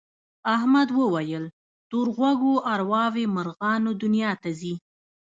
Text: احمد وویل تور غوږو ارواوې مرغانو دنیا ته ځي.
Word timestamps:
احمد 0.55 0.89
وویل 0.99 1.45
تور 1.89 2.07
غوږو 2.17 2.53
ارواوې 2.73 3.25
مرغانو 3.35 3.91
دنیا 4.03 4.31
ته 4.41 4.49
ځي. 4.59 4.73